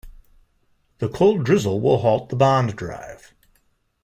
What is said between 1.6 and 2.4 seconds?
will halt the